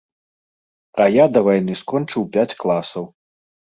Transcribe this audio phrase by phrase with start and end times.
[1.03, 3.05] А я да вайны скончыў пяць класаў.